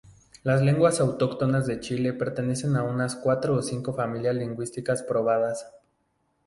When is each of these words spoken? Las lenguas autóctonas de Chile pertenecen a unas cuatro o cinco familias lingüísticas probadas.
Las 0.41 0.63
lenguas 0.63 0.99
autóctonas 0.99 1.67
de 1.67 1.79
Chile 1.79 2.13
pertenecen 2.13 2.75
a 2.75 2.81
unas 2.81 3.15
cuatro 3.15 3.53
o 3.53 3.61
cinco 3.61 3.93
familias 3.93 4.33
lingüísticas 4.35 5.03
probadas. 5.03 5.71